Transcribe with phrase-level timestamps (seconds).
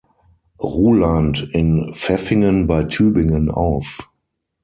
[0.63, 4.11] Ruland in Pfäffingen bei Tübingen auf.